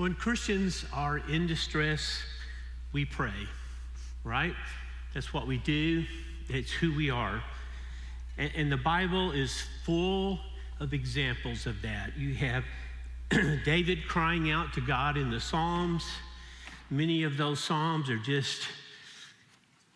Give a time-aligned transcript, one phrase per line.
[0.00, 2.22] When Christians are in distress,
[2.90, 3.34] we pray,
[4.24, 4.54] right?
[5.12, 6.06] That's what we do,
[6.48, 7.42] it's who we are.
[8.38, 10.38] And, and the Bible is full
[10.80, 12.16] of examples of that.
[12.16, 12.64] You have
[13.66, 16.06] David crying out to God in the Psalms.
[16.88, 18.62] Many of those Psalms are just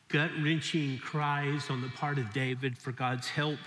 [0.09, 3.59] gut wrenching cries on the part of David for God's help.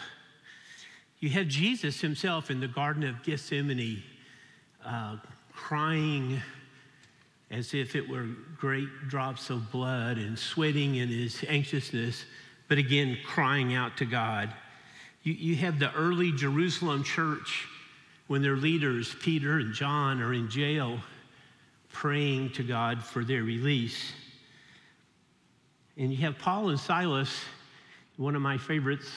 [1.19, 4.03] You have Jesus himself in the Garden of Gethsemane
[4.85, 5.17] uh,
[5.57, 6.41] crying
[7.49, 12.25] as if it were great drops of blood and sweating in his anxiousness,
[12.67, 14.53] but again, crying out to God.
[15.23, 17.67] You, you have the early Jerusalem church
[18.27, 20.99] when their leaders, Peter and John, are in jail
[21.91, 24.13] praying to God for their release.
[25.97, 27.33] And you have Paul and Silas,
[28.17, 29.09] one of my favorites,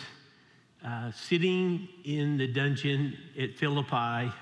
[0.84, 4.32] uh, sitting in the dungeon at Philippi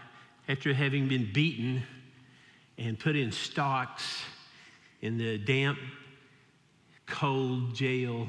[0.48, 1.82] after having been beaten
[2.78, 4.22] and put in stocks
[5.02, 5.78] in the damp,
[7.06, 8.28] cold jail,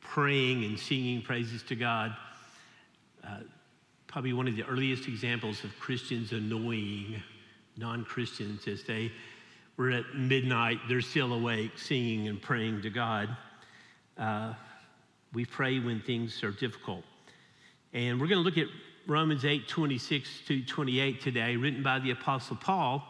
[0.00, 2.14] praying and singing praises to God.
[3.22, 3.40] Uh,
[4.06, 7.22] probably one of the earliest examples of Christians annoying
[7.76, 9.10] non Christians as they
[9.76, 13.28] were at midnight, they're still awake, singing and praying to God.
[14.16, 14.54] Uh,
[15.32, 17.02] we pray when things are difficult.
[17.92, 18.68] And we're going to look at
[19.06, 23.02] Romans 8 26 to 28 today, written by the Apostle Paul.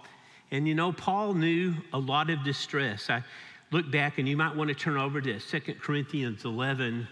[0.50, 3.10] And you know, Paul knew a lot of distress.
[3.10, 3.22] I
[3.70, 7.08] look back, and you might want to turn over to 2 Corinthians 11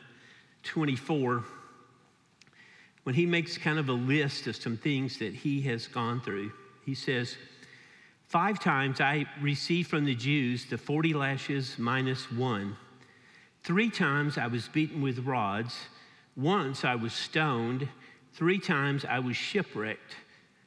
[0.62, 1.44] 24
[3.02, 6.52] when he makes kind of a list of some things that he has gone through.
[6.84, 7.36] He says,
[8.28, 12.76] Five times I received from the Jews the 40 lashes minus one.
[13.62, 15.76] Three times I was beaten with rods.
[16.36, 17.88] Once I was stoned.
[18.34, 20.16] Three times I was shipwrecked.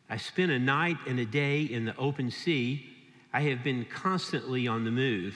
[0.10, 2.86] I spent a night and a day in the open sea.
[3.34, 5.36] I have been constantly on the move.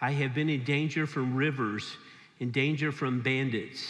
[0.00, 1.96] I have been in danger from rivers,
[2.38, 3.88] in danger from bandits,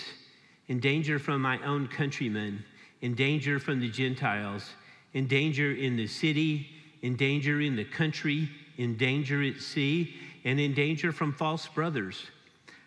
[0.68, 2.64] in danger from my own countrymen,
[3.02, 4.70] in danger from the Gentiles,
[5.12, 6.68] in danger in the city,
[7.02, 10.14] in danger in the country, in danger at sea,
[10.44, 12.24] and in danger from false brothers.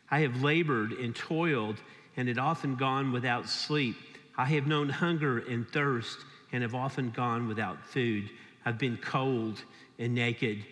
[0.10, 1.78] I have labored and toiled
[2.18, 3.96] and had often gone without sleep.
[4.38, 6.18] I have known hunger and thirst
[6.52, 8.30] and have often gone without food.
[8.66, 9.64] I've been cold
[10.00, 10.66] and naked.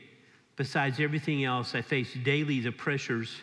[0.55, 3.41] Besides everything else, I face daily the pressures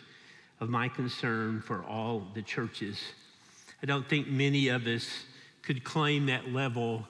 [0.59, 2.99] of my concern for all the churches.
[3.81, 5.07] I don't think many of us
[5.61, 7.07] could claim that level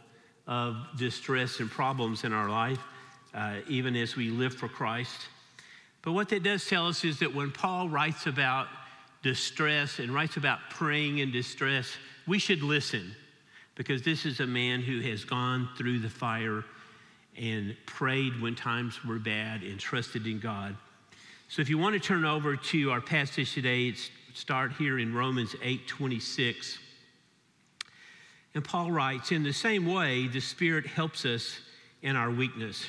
[0.47, 2.79] of distress and problems in our life,
[3.33, 5.27] uh, even as we live for Christ.
[6.01, 8.67] But what that does tell us is that when Paul writes about
[9.23, 13.15] distress and writes about praying in distress, we should listen
[13.75, 16.63] because this is a man who has gone through the fire
[17.37, 20.75] and prayed when times were bad and trusted in God.
[21.47, 23.93] So if you want to turn over to our passage today,
[24.33, 26.79] start here in Romans 8 26.
[28.53, 31.59] And Paul writes, In the same way, the Spirit helps us
[32.01, 32.83] in our weakness,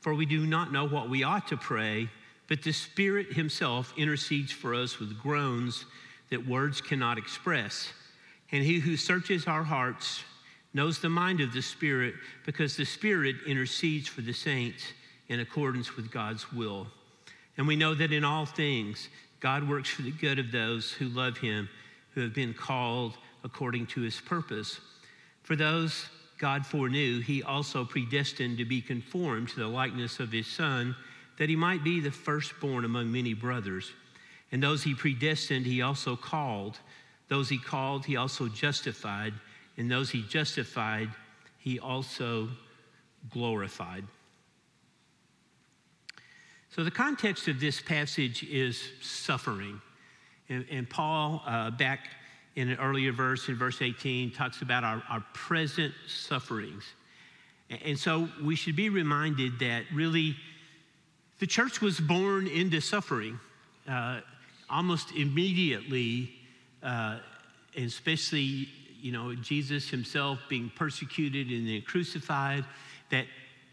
[0.00, 2.08] for we do not know what we ought to pray,
[2.48, 5.86] but the Spirit Himself intercedes for us with groans
[6.30, 7.92] that words cannot express.
[8.52, 10.22] And He who searches our hearts
[10.74, 12.14] knows the mind of the Spirit,
[12.44, 14.84] because the Spirit intercedes for the saints
[15.28, 16.86] in accordance with God's will.
[17.56, 19.08] And we know that in all things,
[19.40, 21.68] God works for the good of those who love Him,
[22.14, 24.80] who have been called according to His purpose.
[25.42, 26.08] For those
[26.38, 30.94] God foreknew, he also predestined to be conformed to the likeness of his Son,
[31.38, 33.92] that he might be the firstborn among many brothers.
[34.52, 36.78] And those he predestined, he also called.
[37.28, 39.34] Those he called, he also justified.
[39.76, 41.08] And those he justified,
[41.58, 42.48] he also
[43.30, 44.04] glorified.
[46.70, 49.80] So, the context of this passage is suffering.
[50.48, 52.08] And, and Paul, uh, back
[52.54, 56.84] in an earlier verse, in verse 18, talks about our, our present sufferings.
[57.84, 60.36] And so we should be reminded that really
[61.38, 63.38] the church was born into suffering
[63.88, 64.20] uh,
[64.70, 66.32] almost immediately,
[66.86, 67.18] uh,
[67.76, 68.68] especially,
[69.02, 72.64] you know, Jesus himself being persecuted and then crucified,
[73.10, 73.26] that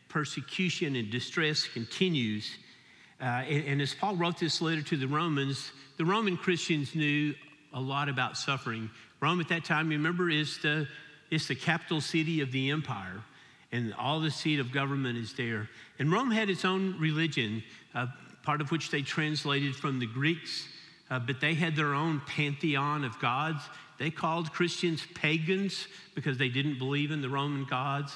[0.10, 2.58] persecution and distress continues.
[3.22, 7.36] Uh, and, and as Paul wrote this letter to the Romans, the Roman Christians knew
[7.72, 8.90] a lot about suffering.
[9.22, 10.88] Rome at that time, remember, is the,
[11.30, 13.22] is the capital city of the empire,
[13.72, 15.70] and all the seat of government is there.
[16.00, 17.64] And Rome had its own religion,
[17.94, 18.08] uh,
[18.42, 20.68] part of which they translated from the Greeks,
[21.14, 23.62] uh, but they had their own pantheon of gods.
[24.00, 28.12] They called Christians pagans because they didn't believe in the Roman gods.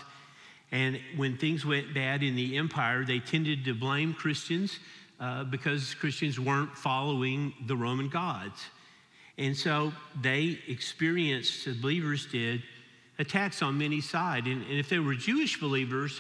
[0.72, 4.80] And when things went bad in the empire, they tended to blame Christians
[5.20, 8.60] uh, because Christians weren't following the Roman gods.
[9.38, 12.64] And so they experienced, the believers did,
[13.20, 14.48] attacks on many sides.
[14.48, 16.20] And, and if they were Jewish believers,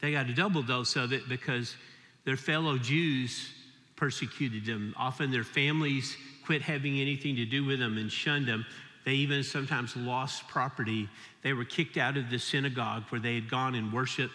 [0.00, 1.76] they got a double dose of it because
[2.24, 3.52] their fellow Jews
[3.96, 4.94] persecuted them.
[4.96, 8.64] Often their families quit having anything to do with them and shunned them.
[9.04, 11.08] They even sometimes lost property.
[11.42, 14.34] They were kicked out of the synagogue where they had gone and worshiped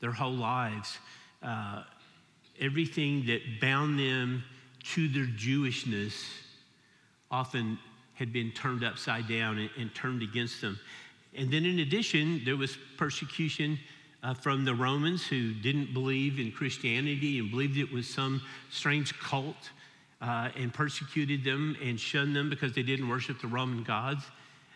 [0.00, 0.98] their whole lives.
[1.42, 1.84] Uh,
[2.60, 4.44] everything that bound them
[4.94, 6.24] to their Jewishness
[7.30, 7.78] often
[8.14, 10.78] had been turned upside down and, and turned against them.
[11.36, 13.78] And then, in addition, there was persecution
[14.22, 19.18] uh, from the Romans who didn't believe in Christianity and believed it was some strange
[19.18, 19.70] cult
[20.20, 24.24] uh, and persecuted them and shunned them because they didn't worship the Roman gods.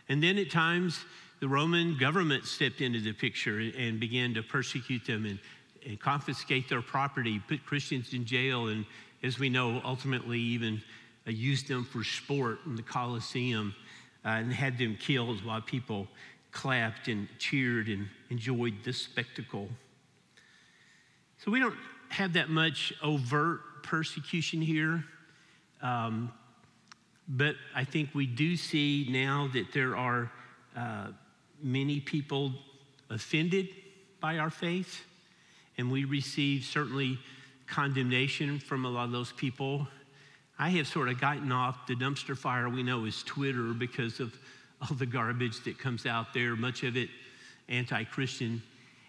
[0.08, 1.04] And then at times,
[1.40, 5.38] the Roman government stepped into the picture and began to persecute them and,
[5.84, 8.84] and confiscate their property, put Christians in jail, and
[9.24, 10.80] as we know, ultimately even
[11.26, 13.74] uh, used them for sport in the Colosseum
[14.24, 16.06] uh, and had them killed while people
[16.52, 19.68] clapped and cheered and enjoyed this spectacle.
[21.38, 21.76] So we don't
[22.10, 25.04] have that much overt persecution here.
[25.80, 26.32] Um,
[27.26, 30.30] but I think we do see now that there are
[30.76, 31.08] uh,
[31.62, 32.52] many people
[33.10, 33.68] offended
[34.20, 35.04] by our faith,
[35.78, 37.18] and we receive certainly
[37.66, 39.88] condemnation from a lot of those people.
[40.58, 44.38] I have sort of gotten off the dumpster fire we know is Twitter because of
[44.82, 47.08] all the garbage that comes out there, much of it
[47.68, 48.62] anti Christian.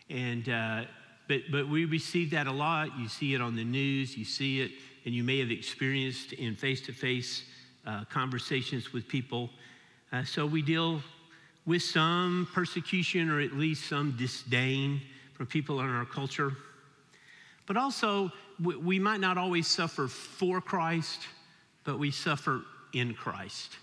[0.10, 0.84] And, uh,
[1.28, 2.90] but, but we receive that a lot.
[2.98, 4.72] You see it on the news, you see it,
[5.06, 7.44] and you may have experienced in face to face
[8.10, 9.50] conversations with people.
[10.12, 11.02] Uh, so we deal
[11.66, 15.02] with some persecution or at least some disdain
[15.34, 16.54] from people in our culture.
[17.66, 18.32] But also,
[18.62, 21.22] we, we might not always suffer for Christ,
[21.84, 22.62] but we suffer
[22.94, 23.78] in Christ.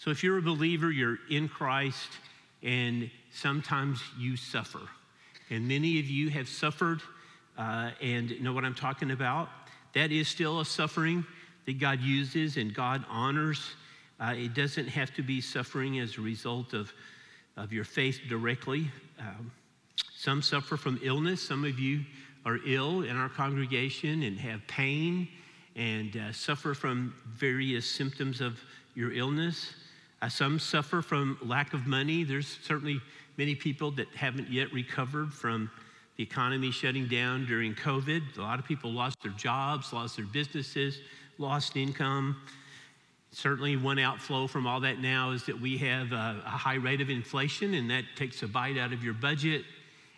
[0.00, 2.08] So if you're a believer, you're in Christ,
[2.62, 4.80] and sometimes you suffer.
[5.50, 7.02] And many of you have suffered
[7.58, 9.50] uh, and know what I'm talking about.
[9.92, 11.22] That is still a suffering
[11.66, 13.60] that God uses and God honors.
[14.18, 16.90] Uh, it doesn't have to be suffering as a result of,
[17.58, 18.90] of your faith directly.
[19.18, 19.52] Um,
[20.16, 21.42] some suffer from illness.
[21.42, 22.06] Some of you
[22.46, 25.28] are ill in our congregation and have pain
[25.76, 28.58] and uh, suffer from various symptoms of
[28.94, 29.74] your illness.
[30.22, 32.24] Uh, some suffer from lack of money.
[32.24, 33.00] There's certainly
[33.38, 35.70] many people that haven't yet recovered from
[36.16, 38.36] the economy shutting down during COVID.
[38.36, 41.00] A lot of people lost their jobs, lost their businesses,
[41.38, 42.36] lost income.
[43.32, 47.00] Certainly, one outflow from all that now is that we have a, a high rate
[47.00, 49.64] of inflation, and that takes a bite out of your budget.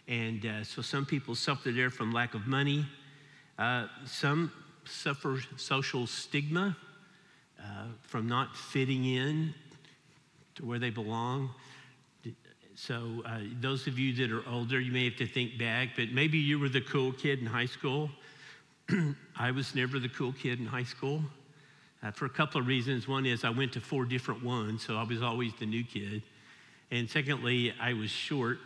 [0.08, 2.86] And uh, so, some people suffer there from lack of money.
[3.56, 4.50] Uh, some
[4.84, 6.76] suffer social stigma
[7.60, 9.54] uh, from not fitting in
[10.56, 11.50] to where they belong.
[12.74, 16.10] So, uh, those of you that are older, you may have to think back, but
[16.10, 18.10] maybe you were the cool kid in high school.
[19.36, 21.22] I was never the cool kid in high school
[22.02, 23.06] uh, for a couple of reasons.
[23.06, 26.22] One is I went to four different ones, so I was always the new kid.
[26.90, 28.58] And secondly, I was short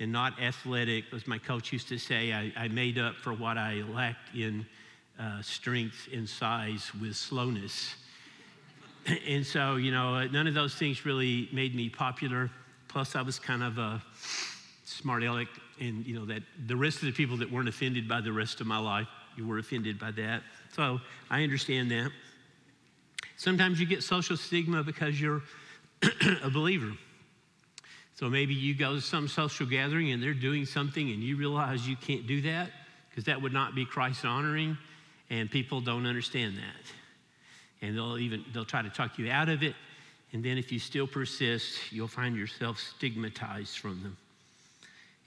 [0.00, 2.32] and not athletic, as my coach used to say.
[2.32, 4.66] I, I made up for what I lacked in
[5.18, 7.94] uh, strength and size with slowness.
[9.28, 12.50] and so, you know, none of those things really made me popular.
[12.88, 14.02] Plus, I was kind of a
[14.84, 15.48] smart aleck,
[15.80, 18.60] and, you know, that the rest of the people that weren't offended by the rest
[18.60, 20.42] of my life, you were offended by that.
[20.74, 22.10] So I understand that.
[23.36, 25.42] Sometimes you get social stigma because you're
[26.42, 26.92] a believer.
[28.14, 31.88] So maybe you go to some social gathering and they're doing something and you realize
[31.88, 32.70] you can't do that
[33.08, 34.78] because that would not be Christ honoring,
[35.28, 37.01] and people don't understand that
[37.82, 39.74] and they'll even they'll try to talk you out of it.
[40.32, 44.16] And then if you still persist you'll find yourself stigmatized from them.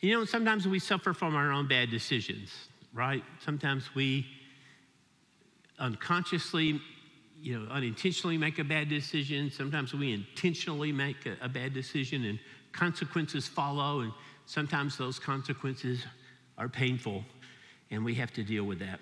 [0.02, 2.52] You know sometimes we suffer from our own bad decisions
[2.96, 3.24] right?
[3.44, 4.26] Sometimes we
[5.78, 6.82] unconsciously
[7.42, 9.52] you know unintentionally make a bad decision.
[9.52, 12.40] Sometimes we intentionally make a, a bad decision and
[12.72, 14.00] consequences follow.
[14.00, 14.12] And
[14.48, 16.04] sometimes those consequences
[16.58, 17.24] are painful
[17.92, 19.00] and we have to deal with that.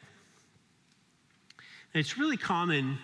[1.93, 2.97] And it's really common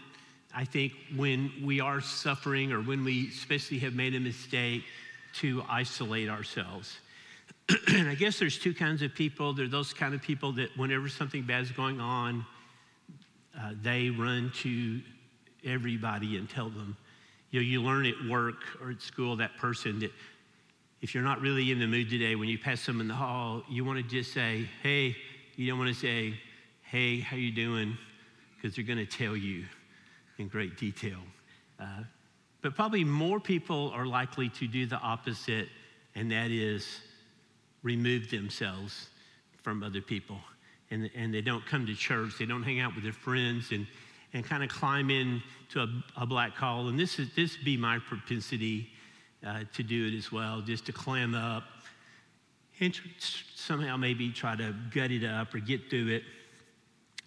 [0.54, 4.84] I think when we are suffering or when we especially have made a mistake
[5.36, 6.98] to isolate ourselves.
[7.88, 9.54] and I guess there's two kinds of people.
[9.54, 12.46] There are those kind of people that whenever something bad is going on,
[13.58, 15.02] uh, they run to
[15.64, 16.98] everybody and tell them.
[17.52, 20.12] You know, you learn at work or at school that person that
[21.02, 23.64] if you're not really in the mood today, when you pass them in the hall,
[23.70, 25.16] you want to just say, hey,
[25.56, 26.40] you don't want to say,
[26.84, 27.98] hey, how you doing?
[28.56, 29.66] Because they're going to tell you
[30.40, 31.20] in great detail.
[31.80, 32.04] Uh,
[32.62, 35.70] but probably more people are likely to do the opposite,
[36.16, 36.86] and that is
[37.84, 39.08] remove themselves
[39.62, 40.38] from other people.
[40.92, 43.86] And, and they don't come to church, they don't hang out with their friends, and,
[44.34, 46.88] and kind of climb into a, a black hole.
[46.88, 48.90] And this is this be my propensity
[49.46, 51.64] uh, to do it as well, just to clam up
[52.80, 56.24] and somehow maybe try to gut it up or get through it.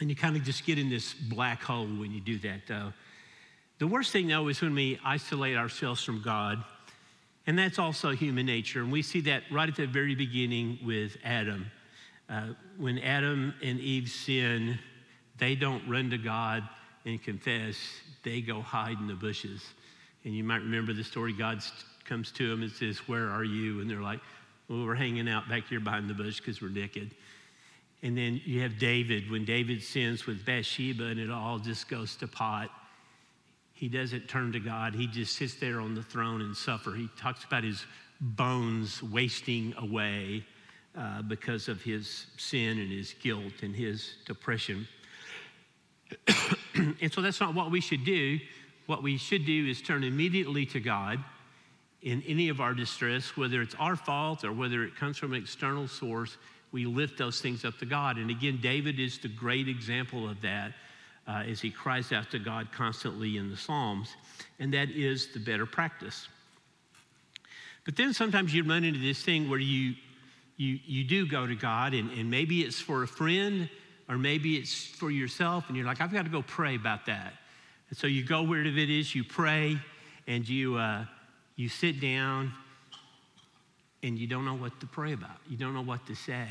[0.02, 2.92] And you kind of just get in this black hole when you do that, though.
[3.78, 6.64] The worst thing, though, is when we isolate ourselves from God.
[7.46, 8.80] And that's also human nature.
[8.80, 11.70] And we see that right at the very beginning with Adam.
[12.28, 14.76] Uh, when Adam and Eve sin,
[15.38, 16.68] they don't run to God
[17.04, 17.76] and confess,
[18.24, 19.62] they go hide in the bushes.
[20.24, 21.62] And you might remember the story God
[22.04, 23.80] comes to them and says, Where are you?
[23.80, 24.18] And they're like,
[24.68, 27.14] Well, we're hanging out back here behind the bush because we're naked.
[28.02, 32.16] And then you have David, when David sins with Bathsheba and it all just goes
[32.16, 32.70] to pot
[33.82, 34.94] he doesn't turn to God.
[34.94, 36.92] He just sits there on the throne and suffer.
[36.92, 37.84] He talks about his
[38.20, 40.46] bones wasting away
[40.96, 44.86] uh, because of his sin and his guilt and his depression.
[46.76, 48.38] and so that's not what we should do.
[48.86, 51.18] What we should do is turn immediately to God
[52.02, 55.42] in any of our distress, whether it's our fault or whether it comes from an
[55.42, 56.36] external source.
[56.72, 58.16] We lift those things up to God.
[58.16, 60.72] And again, David is the great example of that
[61.28, 64.16] uh, as he cries out to God constantly in the Psalms,
[64.58, 66.28] and that is the better practice.
[67.84, 69.94] But then sometimes you run into this thing where you,
[70.56, 73.68] you, you do go to God, and, and maybe it's for a friend,
[74.08, 77.34] or maybe it's for yourself, and you're like, I've got to go pray about that.
[77.88, 79.78] And so you go where it is, you pray,
[80.26, 81.04] and you, uh,
[81.56, 82.52] you sit down,
[84.02, 85.36] and you don't know what to pray about.
[85.48, 86.46] You don't know what to say.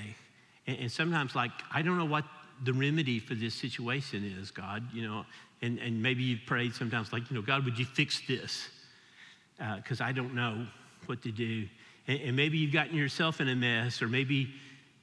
[0.68, 2.26] And, and sometimes, like, I don't know what
[2.64, 5.26] the remedy for this situation is, God, you know,
[5.62, 8.68] and, and maybe you've prayed sometimes like, you know, God, would you fix this?
[9.76, 10.66] Because uh, I don't know
[11.06, 11.68] what to do.
[12.08, 14.50] And, and maybe you've gotten yourself in a mess, or maybe,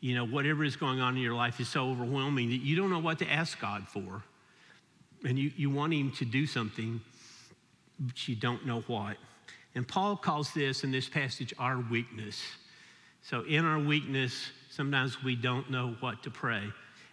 [0.00, 2.90] you know, whatever is going on in your life is so overwhelming that you don't
[2.90, 4.22] know what to ask God for.
[5.24, 7.00] And you, you want Him to do something,
[7.98, 9.16] but you don't know what.
[9.78, 12.42] And Paul calls this in this passage our weakness.
[13.22, 16.64] So, in our weakness, sometimes we don't know what to pray.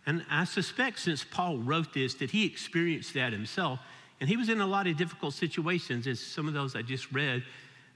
[0.07, 3.79] And I suspect since Paul wrote this that he experienced that himself.
[4.19, 7.11] And he was in a lot of difficult situations, as some of those I just
[7.11, 7.43] read.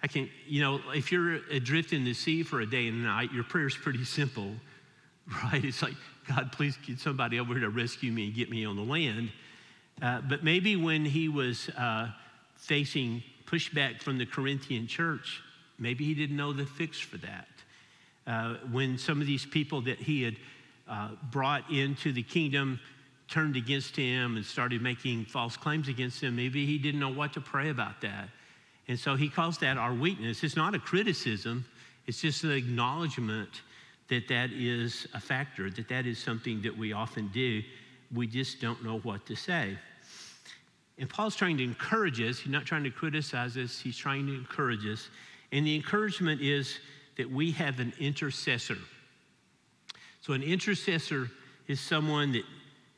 [0.04, 3.08] I can, you know, if you're adrift in the sea for a day and a
[3.08, 4.52] night, your prayer is pretty simple,
[5.46, 5.66] right?
[5.66, 5.96] It's like,
[6.28, 9.32] God, please get somebody over here to rescue me and get me on the land.
[10.00, 12.10] Uh, but maybe when he was uh,
[12.56, 15.42] facing pushback from the Corinthian church,
[15.78, 17.48] maybe he didn't know the fix for that.
[18.28, 20.36] Uh, when some of these people that he had
[20.88, 22.80] uh, brought into the kingdom
[23.28, 27.34] turned against him and started making false claims against him, maybe he didn't know what
[27.34, 28.30] to pray about that.
[28.88, 30.44] And so he calls that our weakness.
[30.44, 31.66] It's not a criticism,
[32.08, 33.62] it's just an acknowledgement
[34.10, 37.62] that that is a factor, that that is something that we often do.
[38.14, 39.78] We just don't know what to say.
[41.00, 42.40] And Paul's trying to encourage us.
[42.40, 45.10] He's not trying to criticize us, he's trying to encourage us.
[45.52, 46.78] And the encouragement is
[47.18, 48.78] that we have an intercessor.
[50.22, 51.32] So, an intercessor
[51.68, 52.44] is someone that,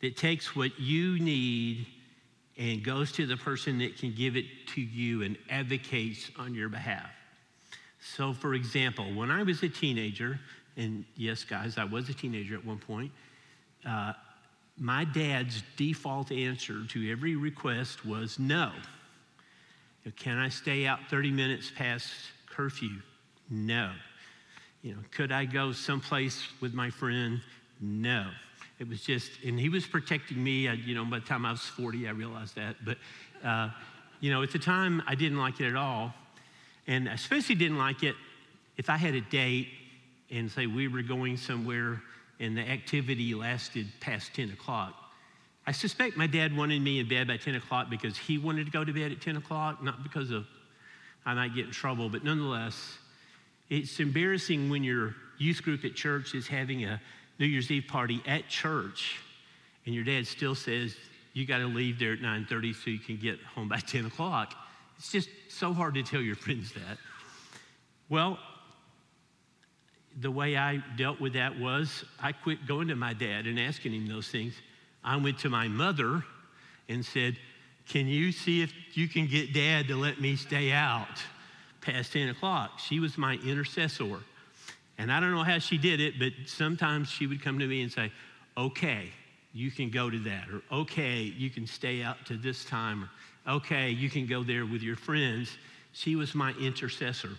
[0.01, 1.85] that takes what you need
[2.57, 6.69] and goes to the person that can give it to you and advocates on your
[6.69, 7.09] behalf.
[7.99, 10.39] So, for example, when I was a teenager,
[10.75, 13.11] and yes, guys, I was a teenager at one point,
[13.87, 14.13] uh,
[14.81, 18.71] my dad's default answer to every request was no.
[20.17, 22.09] Can I stay out 30 minutes past
[22.49, 22.97] curfew?
[23.47, 23.91] No.
[24.81, 27.41] You know, could I go someplace with my friend?
[27.79, 28.31] No.
[28.79, 30.67] It was just, and he was protecting me.
[30.67, 32.77] I, you know, by the time I was 40, I realized that.
[32.83, 32.97] But,
[33.43, 33.69] uh,
[34.19, 36.11] you know, at the time, I didn't like it at all.
[36.87, 38.15] And especially didn't like it
[38.77, 39.67] if I had a date
[40.31, 42.01] and say we were going somewhere
[42.41, 44.93] and the activity lasted past 10 o'clock.
[45.65, 48.71] I suspect my dad wanted me in bed by 10 o'clock because he wanted to
[48.71, 50.45] go to bed at 10 o'clock, not because of
[51.25, 52.97] I might get in trouble, but nonetheless,
[53.69, 56.99] it's embarrassing when your youth group at church is having a
[57.39, 59.19] New Year's Eve party at church
[59.85, 60.95] and your dad still says
[61.33, 64.53] you got to leave there at 9.30 so you can get home by 10 o'clock.
[64.97, 66.97] It's just so hard to tell your friends that.
[68.09, 68.37] Well,
[70.19, 73.93] the way I dealt with that was I quit going to my dad and asking
[73.93, 74.53] him those things.
[75.03, 76.23] I went to my mother
[76.89, 77.37] and said,
[77.87, 81.21] Can you see if you can get dad to let me stay out?
[81.81, 82.79] past 10 o'clock.
[82.79, 84.19] She was my intercessor.
[84.97, 87.81] And I don't know how she did it, but sometimes she would come to me
[87.81, 88.11] and say,
[88.55, 89.09] okay,
[89.53, 93.09] you can go to that, or okay, you can stay out to this time,
[93.47, 95.57] or okay, you can go there with your friends.
[95.91, 97.31] She was my intercessor.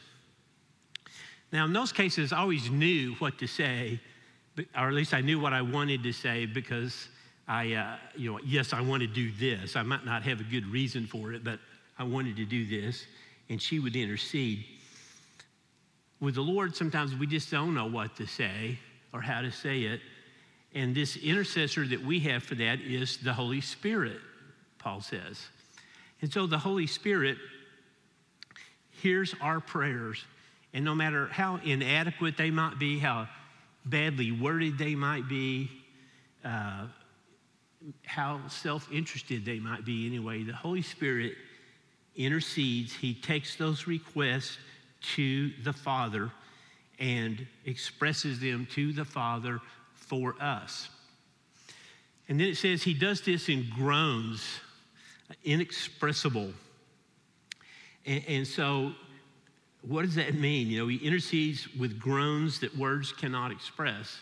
[1.52, 4.00] Now, in those cases, I always knew what to say,
[4.59, 7.09] or at least I knew what I wanted to say because
[7.47, 9.76] I, uh, you know, yes, I want to do this.
[9.76, 11.59] I might not have a good reason for it, but
[11.99, 13.04] I wanted to do this.
[13.50, 14.64] And she would intercede.
[16.21, 18.78] With the Lord, sometimes we just don't know what to say
[19.12, 20.00] or how to say it.
[20.75, 24.21] And this intercessor that we have for that is the Holy Spirit,
[24.78, 25.44] Paul says.
[26.23, 27.37] And so the Holy Spirit
[29.02, 30.25] hears our prayers
[30.75, 33.29] and no matter how inadequate they might be, how
[33.85, 35.71] badly worded they might be,
[36.45, 36.87] uh,
[38.07, 41.35] how self interested they might be anyway, the Holy Spirit
[42.17, 42.93] intercedes.
[42.93, 44.59] He takes those requests
[45.14, 46.31] to the Father
[46.99, 49.61] and expresses them to the Father
[49.95, 50.88] for us.
[52.29, 54.43] And then it says he does this in groans,
[55.45, 56.52] inexpressible.
[58.07, 58.93] And, and so
[59.86, 60.68] what does that mean?
[60.68, 64.18] You know, he intercedes with groans that words cannot express.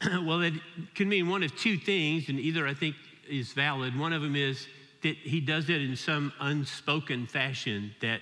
[0.22, 0.54] well, it
[0.94, 2.96] can mean one of two things, and either I think
[3.28, 3.96] is valid.
[3.98, 4.66] One of them is
[5.02, 8.20] that he does it in some unspoken fashion, that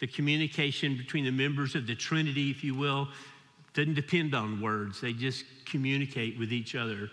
[0.00, 3.08] the communication between the members of the Trinity, if you will,
[3.74, 5.00] doesn't depend on words.
[5.00, 7.10] They just communicate with each other,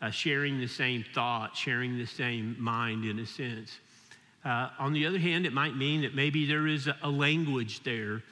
[0.00, 3.78] uh, sharing the same thought, sharing the same mind in a sense.
[4.44, 7.82] Uh, on the other hand, it might mean that maybe there is a, a language
[7.82, 8.22] there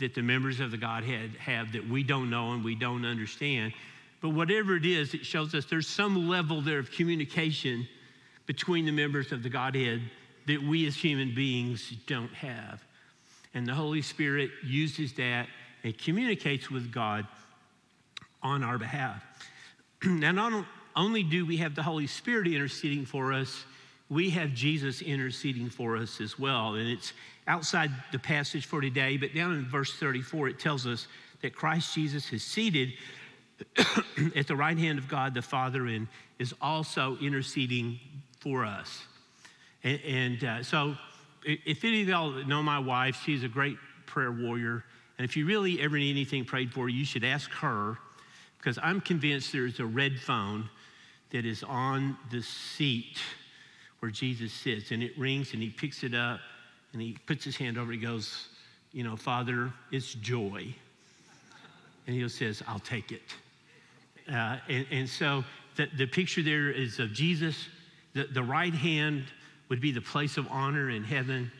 [0.00, 3.72] that the members of the Godhead have that we don't know and we don't understand.
[4.20, 7.86] But whatever it is, it shows us there's some level there of communication
[8.46, 10.02] between the members of the Godhead
[10.46, 12.82] that we as human beings don't have.
[13.54, 15.46] And the Holy Spirit uses that
[15.84, 17.26] and communicates with God
[18.42, 19.22] on our behalf.
[20.04, 20.64] now, not
[20.96, 23.64] only do we have the Holy Spirit interceding for us,
[24.08, 26.74] we have Jesus interceding for us as well.
[26.74, 27.12] And it's
[27.46, 31.06] outside the passage for today, but down in verse 34, it tells us
[31.42, 32.92] that Christ Jesus is seated
[34.36, 37.98] at the right hand of God the Father and is also interceding
[38.40, 39.04] for us.
[39.82, 40.96] And, and uh, so,
[41.44, 44.84] if any of y'all know my wife, she's a great prayer warrior.
[45.18, 47.98] And if you really ever need anything prayed for, you should ask her
[48.58, 50.70] because I'm convinced there's a red phone
[51.30, 53.18] that is on the seat
[54.04, 56.38] where Jesus sits, and it rings, and he picks it up,
[56.92, 57.90] and he puts his hand over.
[57.90, 58.48] He goes,
[58.92, 60.74] "You know, Father, it's Joy,"
[62.06, 63.22] and he says, "I'll take it."
[64.30, 65.42] Uh, and, and, so
[65.76, 67.56] the, the picture there is of Jesus.
[68.12, 69.24] The, the right hand
[69.70, 71.50] would be the place of honor in heaven,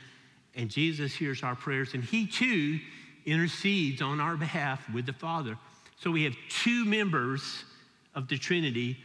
[0.54, 2.78] and Jesus hears our prayers, and he too
[3.24, 5.56] intercedes on our behalf with the Father.
[5.98, 7.64] So we have two members
[8.14, 8.98] of the Trinity.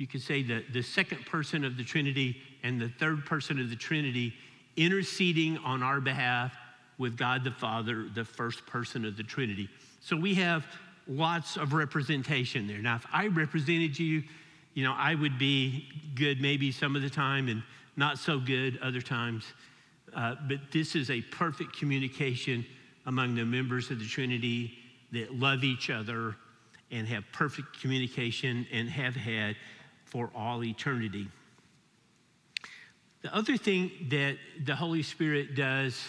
[0.00, 3.68] You could say that the second person of the Trinity and the third person of
[3.68, 4.32] the Trinity
[4.74, 6.56] interceding on our behalf
[6.96, 9.68] with God the Father, the first person of the Trinity.
[10.00, 10.64] So we have
[11.06, 12.78] lots of representation there.
[12.78, 14.22] Now, if I represented you,
[14.72, 17.62] you know, I would be good maybe some of the time and
[17.94, 19.44] not so good other times.
[20.16, 22.64] Uh, but this is a perfect communication
[23.04, 24.78] among the members of the Trinity
[25.12, 26.36] that love each other
[26.90, 29.56] and have perfect communication and have had
[30.10, 31.28] for all eternity.
[33.22, 36.08] The other thing that the Holy Spirit does,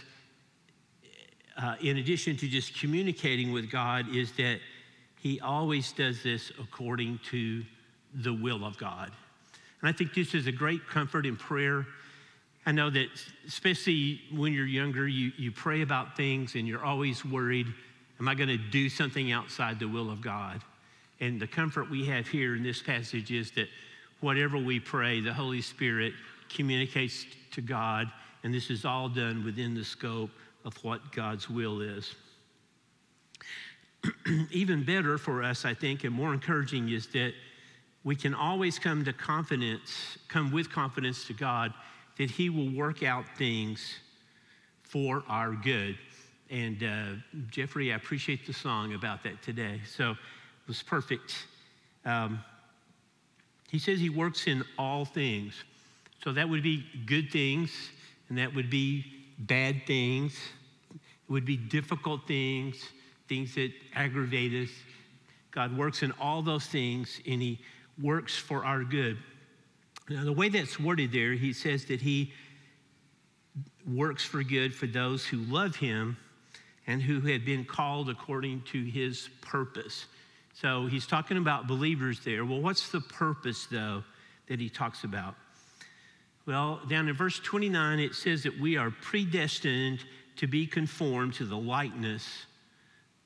[1.58, 4.60] uh, in addition to just communicating with God, is that
[5.20, 7.64] He always does this according to
[8.14, 9.12] the will of God.
[9.82, 11.86] And I think this is a great comfort in prayer.
[12.66, 13.08] I know that,
[13.48, 17.68] especially when you're younger, you, you pray about things and you're always worried
[18.20, 20.62] am I going to do something outside the will of God?
[21.20, 23.68] And the comfort we have here in this passage is that
[24.22, 26.14] whatever we pray, the Holy Spirit
[26.50, 28.10] communicates to God,
[28.44, 30.32] and this is all done within the scope
[30.64, 32.16] of what God's will is.
[34.52, 37.34] Even better for us, I think, and more encouraging is that
[38.04, 41.74] we can always come to confidence, come with confidence to God
[42.18, 44.00] that He will work out things
[44.84, 45.98] for our good.
[46.50, 47.06] And uh,
[47.50, 49.82] Jeffrey, I appreciate the song about that today.
[49.88, 50.18] So it
[50.68, 51.46] was perfect.
[52.04, 52.44] Um,
[53.72, 55.54] he says He works in all things.
[56.24, 57.72] So that would be good things,
[58.30, 59.06] and that would be
[59.40, 60.38] bad things.
[60.94, 62.76] It would be difficult things,
[63.28, 64.70] things that aggravate us.
[65.50, 67.60] God works in all those things, and He
[68.02, 69.18] works for our good.
[70.10, 72.34] Now, the way that's worded there, He says that He
[73.88, 76.18] works for good for those who love him
[76.88, 80.06] and who have been called according to his purpose.
[80.62, 82.46] So he's talking about believers there.
[82.46, 84.04] Well, what's the purpose, though,
[84.48, 85.34] that he talks about?
[86.46, 91.46] Well, down in verse 29, it says that we are predestined to be conformed to
[91.46, 92.46] the likeness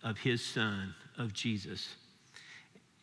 [0.02, 1.96] of his son, of Jesus.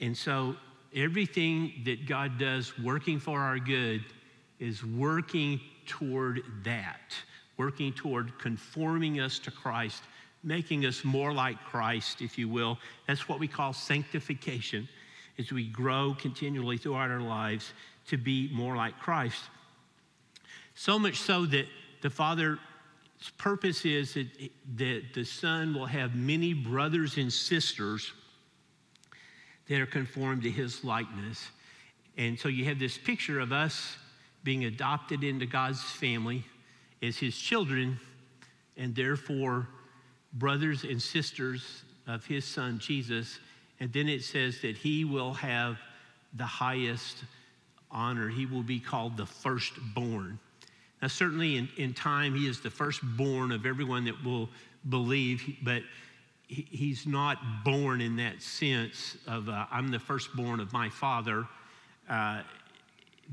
[0.01, 0.57] And so
[0.97, 4.03] everything that God does working for our good
[4.59, 7.15] is working toward that,
[7.59, 10.03] working toward conforming us to Christ,
[10.45, 12.79] making us more like Christ, if you will.
[13.07, 14.89] That's what we call sanctification,
[15.39, 17.73] as we grow continually throughout our lives
[18.09, 19.43] to be more like Christ.
[20.75, 21.67] So much so that
[22.01, 22.59] the Father's
[23.39, 24.27] purpose is that,
[24.77, 28.13] that the Son will have many brothers and sisters
[29.69, 31.47] that are conformed to his likeness.
[32.19, 33.97] And so you have this picture of us
[34.43, 36.45] being adopted into God's family
[37.01, 37.99] as his children,
[38.77, 39.69] and therefore
[40.35, 43.39] brothers and sisters of his son Jesus.
[43.81, 45.79] And then it says that he will have
[46.35, 47.25] the highest
[47.91, 48.29] honor.
[48.29, 50.39] He will be called the firstborn.
[51.01, 54.49] Now, certainly in, in time, he is the firstborn of everyone that will
[54.89, 55.83] believe, but
[56.47, 61.47] he, he's not born in that sense of uh, I'm the firstborn of my father,
[62.09, 62.43] uh,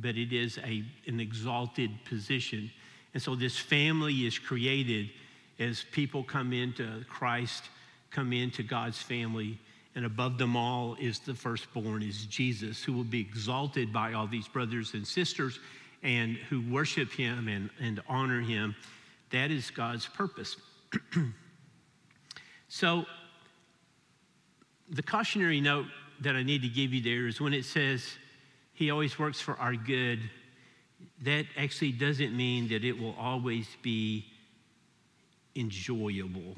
[0.02, 2.72] but it is a, an exalted position.
[3.14, 5.10] And so this family is created
[5.60, 7.65] as people come into Christ,
[8.12, 9.60] come into God's family.
[9.95, 14.28] And above them all is the firstborn, is Jesus, who will be exalted by all
[14.28, 15.60] these brothers and sisters
[16.04, 18.76] and who worship him and, and honor him.
[19.32, 20.56] That is God's purpose.
[22.67, 23.06] so,
[24.89, 25.86] the cautionary note
[26.22, 28.06] that I need to give you there is when it says
[28.74, 30.19] he always works for our good,
[31.24, 34.26] that actually doesn't mean that it will always be
[35.56, 36.56] enjoyable,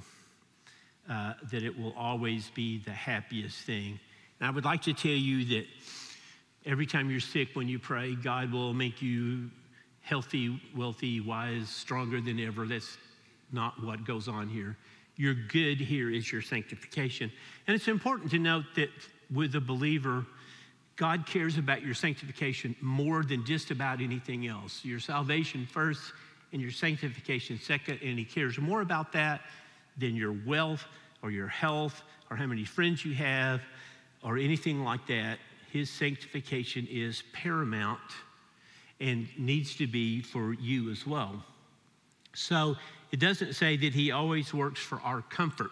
[1.09, 3.99] uh, that it will always be the happiest thing.
[4.39, 5.65] And I would like to tell you that
[6.65, 9.49] Every time you're sick, when you pray, God will make you
[10.01, 12.67] healthy, wealthy, wise, stronger than ever.
[12.67, 12.97] That's
[13.51, 14.77] not what goes on here.
[15.15, 17.31] Your good here is your sanctification.
[17.65, 18.89] And it's important to note that
[19.33, 20.25] with a believer,
[20.97, 24.85] God cares about your sanctification more than just about anything else.
[24.85, 26.13] Your salvation first
[26.53, 29.41] and your sanctification second, and He cares more about that
[29.97, 30.85] than your wealth
[31.21, 33.61] or your health or how many friends you have
[34.23, 35.37] or anything like that
[35.71, 37.99] his sanctification is paramount
[38.99, 41.43] and needs to be for you as well.
[42.33, 42.75] So
[43.11, 45.71] it doesn't say that he always works for our comfort.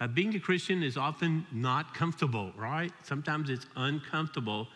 [0.00, 2.92] Uh, being a Christian is often not comfortable, right?
[3.04, 4.66] Sometimes it's uncomfortable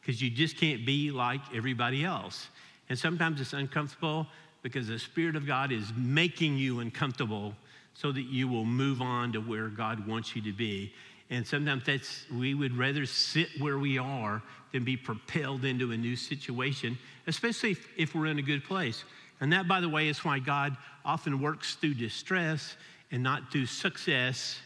[0.00, 2.48] because you just can't be like everybody else.
[2.88, 4.28] And sometimes it's uncomfortable
[4.68, 7.54] because the Spirit of God is making you uncomfortable
[7.94, 10.92] so that you will move on to where God wants you to be.
[11.30, 15.96] And sometimes that's, we would rather sit where we are than be propelled into a
[15.96, 19.04] new situation, especially if, if we're in a good place.
[19.40, 22.76] And that, by the way, is why God often works through distress
[23.10, 24.60] and not through success.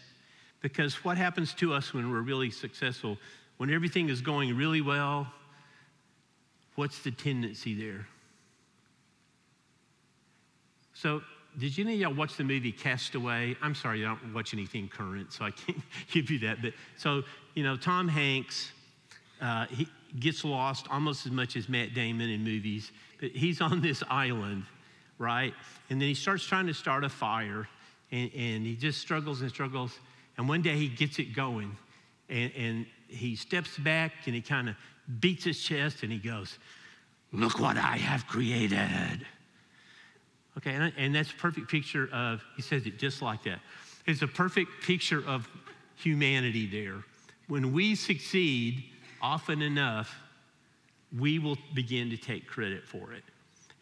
[0.62, 3.19] Because what happens to us when we're really successful?
[3.57, 5.29] When everything is going really well,
[6.75, 8.09] what's the tendency there?
[11.03, 11.21] So
[11.59, 13.57] did any of y'all watch the movie Castaway?
[13.61, 16.62] I'm sorry, I don't watch anything current, so I can't give you that.
[16.62, 18.71] But so, you know, Tom Hanks,
[19.41, 19.88] uh, he
[20.21, 24.62] gets lost almost as much as Matt Damon in movies, but he's on this island,
[25.19, 25.53] right?
[25.91, 27.69] And then he starts trying to start a fire,
[28.12, 29.99] and, and he just struggles and struggles.
[30.38, 31.77] And one day he gets it going,
[32.29, 34.77] and, and he steps back and he kind of
[35.19, 36.61] beats his chest and he goes,
[37.33, 39.27] Look what I have created.
[40.59, 43.61] Okay, and, and that's a perfect picture of, he says it just like that.
[44.07, 45.49] It's a perfect picture of
[45.97, 47.03] humanity there.
[47.49, 48.85] When we succeed
[49.21, 50.15] often enough,
[51.19, 53.23] we will begin to take credit for it.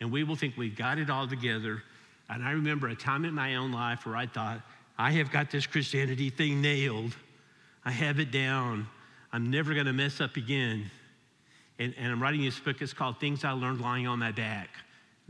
[0.00, 1.82] And we will think we've got it all together.
[2.28, 4.60] And I remember a time in my own life where I thought,
[4.98, 7.16] I have got this Christianity thing nailed.
[7.84, 8.86] I have it down.
[9.32, 10.90] I'm never going to mess up again.
[11.78, 12.80] And, and I'm writing this book.
[12.80, 14.68] It's called Things I Learned Lying on My Back.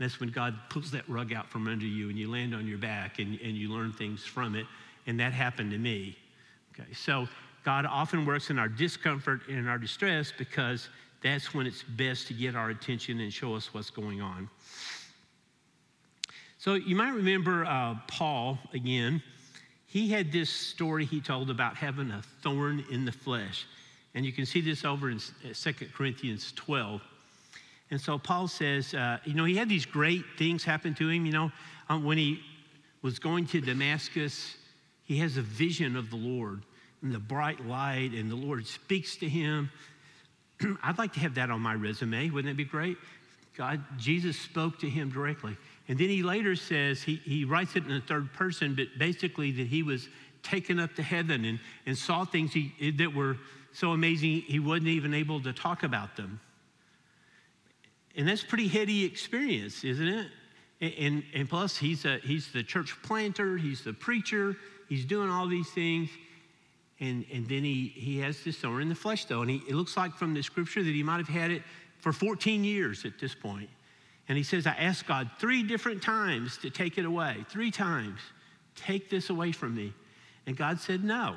[0.01, 2.79] That's when God pulls that rug out from under you and you land on your
[2.79, 4.65] back and, and you learn things from it.
[5.05, 6.17] And that happened to me.
[6.73, 7.27] Okay, so
[7.63, 10.89] God often works in our discomfort and in our distress because
[11.21, 14.49] that's when it's best to get our attention and show us what's going on.
[16.57, 19.21] So you might remember uh, Paul again.
[19.85, 23.67] He had this story he told about having a thorn in the flesh.
[24.15, 25.19] And you can see this over in
[25.53, 27.01] 2 Corinthians 12.
[27.91, 31.25] And so Paul says, uh, you know, he had these great things happen to him.
[31.25, 31.51] You know,
[31.89, 32.39] um, when he
[33.01, 34.55] was going to Damascus,
[35.03, 36.63] he has a vision of the Lord
[37.01, 39.69] and the bright light, and the Lord speaks to him.
[40.83, 42.29] I'd like to have that on my resume.
[42.29, 42.97] Wouldn't that be great?
[43.57, 45.57] God, Jesus spoke to him directly.
[45.87, 49.51] And then he later says, he, he writes it in the third person, but basically
[49.51, 50.07] that he was
[50.43, 53.37] taken up to heaven and, and saw things he, that were
[53.73, 56.39] so amazing he wasn't even able to talk about them.
[58.15, 60.27] And that's pretty heady experience, isn't it?
[60.81, 64.57] And, and plus, he's, a, he's the church planter, he's the preacher,
[64.89, 66.09] he's doing all these things.
[66.99, 69.41] And, and then he, he has this thorn in the flesh, though.
[69.41, 71.63] And he, it looks like from the scripture that he might have had it
[71.99, 73.69] for 14 years at this point.
[74.27, 77.37] And he says, I asked God three different times to take it away.
[77.49, 78.19] Three times.
[78.75, 79.93] Take this away from me.
[80.45, 81.35] And God said, No.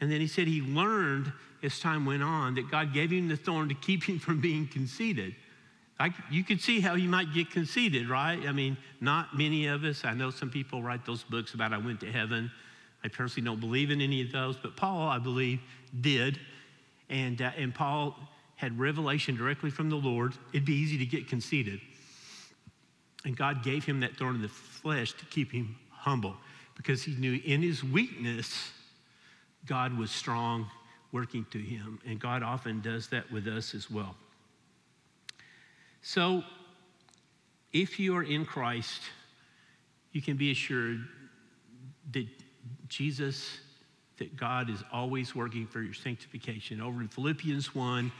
[0.00, 1.32] And then he said he learned
[1.62, 4.66] as time went on that God gave him the thorn to keep him from being
[4.66, 5.34] conceited.
[5.98, 8.40] I, you could see how he might get conceited, right?
[8.46, 10.04] I mean, not many of us.
[10.04, 12.50] I know some people write those books about I went to heaven.
[13.04, 15.60] I personally don't believe in any of those, but Paul, I believe,
[16.00, 16.40] did.
[17.10, 18.16] And, uh, and Paul
[18.56, 20.34] had revelation directly from the Lord.
[20.52, 21.80] It'd be easy to get conceited.
[23.26, 26.34] And God gave him that thorn in the flesh to keep him humble
[26.76, 28.70] because he knew in his weakness,
[29.66, 30.66] God was strong
[31.12, 31.98] working through him.
[32.06, 34.14] And God often does that with us as well.
[36.02, 36.42] So,
[37.72, 39.02] if you are in Christ,
[40.12, 41.06] you can be assured
[42.12, 42.26] that
[42.88, 43.58] Jesus,
[44.18, 46.80] that God is always working for your sanctification.
[46.80, 48.10] Over in Philippians 1,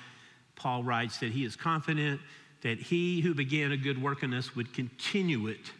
[0.55, 2.21] Paul writes that he is confident
[2.63, 5.73] that he who began a good work in us would continue it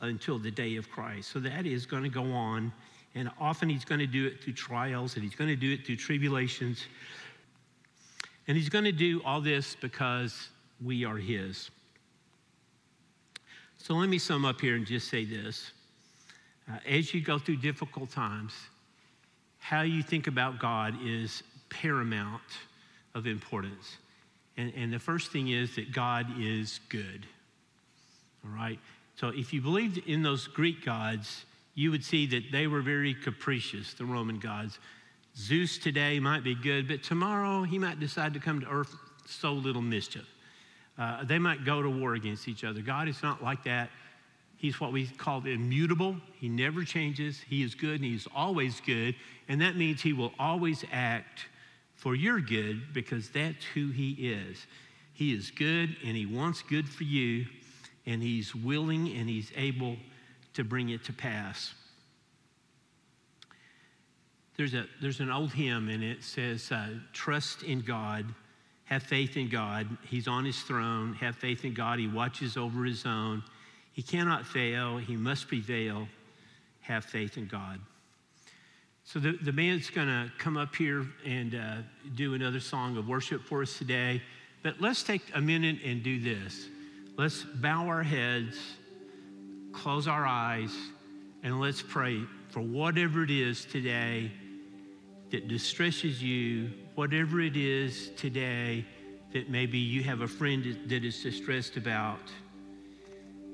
[0.00, 1.30] until the day of Christ.
[1.30, 2.72] So that is going to go on.
[3.14, 5.86] And often he's going to do it through trials and he's going to do it
[5.86, 6.84] through tribulations.
[8.46, 10.48] And he's going to do all this because
[10.84, 11.70] we are his.
[13.78, 15.70] So let me sum up here and just say this.
[16.70, 18.52] Uh, as you go through difficult times,
[19.58, 22.42] how you think about God is paramount
[23.14, 23.96] of importance.
[24.56, 27.26] And, and the first thing is that God is good.
[28.44, 28.78] All right?
[29.16, 31.44] So if you believed in those Greek gods,
[31.78, 34.80] you would see that they were very capricious, the Roman gods.
[35.36, 38.92] Zeus today might be good, but tomorrow he might decide to come to earth
[39.26, 40.26] so little mischief.
[40.98, 42.80] Uh, they might go to war against each other.
[42.80, 43.90] God is not like that.
[44.56, 46.16] He's what we call immutable.
[46.40, 47.38] He never changes.
[47.48, 49.14] He is good and he's always good.
[49.48, 51.46] And that means he will always act
[51.94, 54.66] for your good because that's who he is.
[55.14, 57.46] He is good and he wants good for you
[58.04, 59.96] and he's willing and he's able
[60.58, 61.72] to bring it to pass.
[64.56, 68.26] There's, a, there's an old hymn and it says, uh, Trust in God,
[68.86, 69.86] have faith in God.
[70.04, 71.14] He's on his throne.
[71.14, 72.00] Have faith in God.
[72.00, 73.44] He watches over his own.
[73.92, 74.98] He cannot fail.
[74.98, 76.08] He must prevail.
[76.80, 77.78] Have faith in God.
[79.04, 81.76] So the, the band's going to come up here and uh,
[82.16, 84.20] do another song of worship for us today.
[84.64, 86.66] But let's take a minute and do this.
[87.16, 88.56] Let's bow our heads,
[89.72, 90.74] close our eyes,
[91.42, 94.30] and let's pray for whatever it is today
[95.30, 98.84] that distresses you, whatever it is today
[99.32, 102.20] that maybe you have a friend that is distressed about.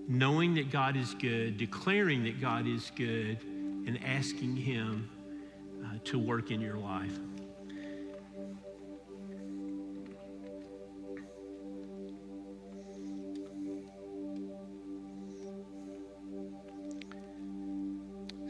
[0.07, 3.39] Knowing that God is good, declaring that God is good,
[3.87, 5.11] and asking Him
[5.85, 7.19] uh, to work in your life.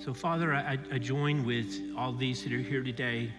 [0.05, 3.33] So, Father, I, I, join with all these that are here today,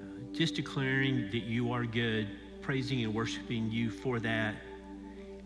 [0.00, 2.28] uh, just declaring that you are good,
[2.62, 4.54] praising and worshiping you for that,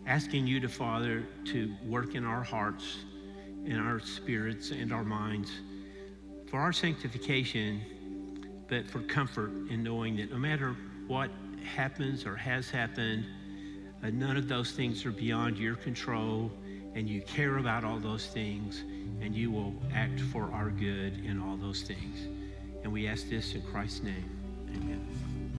[0.05, 2.99] asking you to, Father, to work in our hearts,
[3.65, 5.51] in our spirits, and our minds
[6.49, 7.81] for our sanctification,
[8.69, 11.29] but for comfort in knowing that no matter what
[11.61, 13.25] happens or has happened,
[14.01, 16.49] uh, none of those things are beyond your control,
[16.97, 18.83] and you care about all those things
[19.21, 22.27] and you will act for our good in all those things.
[22.83, 24.29] And we ask this in Christ's name.
[24.75, 25.26] Amen.